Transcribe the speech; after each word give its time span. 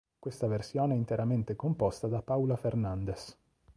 Questa 0.17 0.47
versione 0.47 0.95
è 0.95 0.97
interamente 0.97 1.55
composta 1.55 2.07
da 2.07 2.23
Paula 2.23 2.55
Fernandes. 2.55 3.37